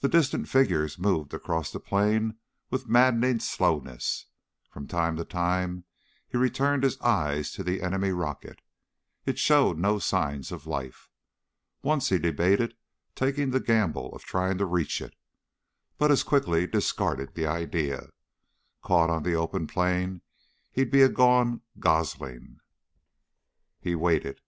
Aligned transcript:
The 0.00 0.08
distant 0.08 0.48
figures 0.48 0.98
moved 0.98 1.32
across 1.32 1.70
the 1.70 1.78
plain 1.78 2.38
with 2.70 2.88
maddening 2.88 3.38
slowness. 3.38 4.26
From 4.68 4.88
time 4.88 5.14
to 5.14 5.24
time 5.24 5.84
he 6.26 6.36
returned 6.36 6.82
his 6.82 7.00
eyes 7.00 7.52
to 7.52 7.62
the 7.62 7.80
enemy 7.80 8.10
rocket. 8.10 8.62
It 9.24 9.38
showed 9.38 9.78
no 9.78 10.00
signs 10.00 10.50
of 10.50 10.66
life. 10.66 11.08
Once 11.84 12.08
he 12.08 12.18
debated 12.18 12.74
taking 13.14 13.50
the 13.50 13.60
gamble 13.60 14.12
of 14.12 14.24
trying 14.24 14.58
to 14.58 14.66
reach 14.66 15.00
it, 15.00 15.14
but 15.98 16.10
as 16.10 16.24
quickly 16.24 16.66
discarded 16.66 17.34
the 17.34 17.46
idea. 17.46 18.08
Caught 18.82 19.08
on 19.10 19.22
the 19.22 19.34
open 19.34 19.68
plain 19.68 20.02
and 20.02 20.20
he'd 20.72 20.90
be 20.90 21.00
a 21.02 21.08
gone 21.08 21.60
gosling. 21.78 22.58
He 23.78 23.94
waited. 23.94 24.40